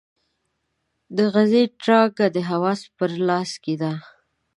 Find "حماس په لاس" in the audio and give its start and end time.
2.49-3.51